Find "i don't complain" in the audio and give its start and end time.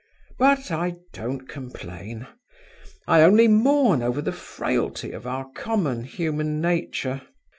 0.71-2.25